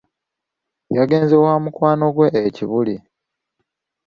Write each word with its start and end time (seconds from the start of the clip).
yagenze 0.97 1.35
wa 1.43 1.53
mukwano 1.63 2.05
gwe 2.15 2.27
e 2.47 2.49
Kibuli. 2.55 2.95